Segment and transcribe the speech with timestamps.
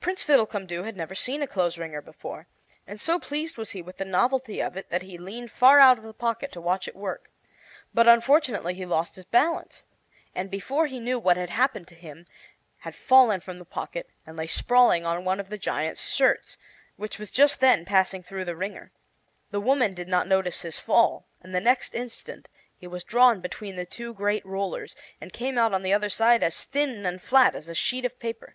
[0.00, 2.46] Prince Fiddlecumdoo had never seen a clothes wringer before,
[2.86, 5.96] and so pleased was he with the novelty of it that he leaned far out
[5.96, 7.30] of the pocket to watch it work.
[7.94, 9.82] But, unfortunately, he lost his balance,
[10.34, 12.26] and before he knew what had happened to him
[12.80, 16.58] had fallen from the pocket and lay sprawling on one of the giant's shirts,
[16.96, 18.92] which was just then passing through the wringer.
[19.52, 23.76] The woman did not notice his fall, and the next instant he was drawn between
[23.76, 27.54] the two great rollers, and came out on the other side as thin and flat
[27.54, 28.54] as a sheet of paper.